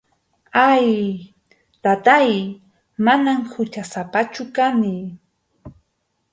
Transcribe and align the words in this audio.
Ay, 0.71 0.89
Taytáy, 1.83 2.31
manam 3.05 3.39
huchasapachu 3.51 4.43
kani. 4.55 4.95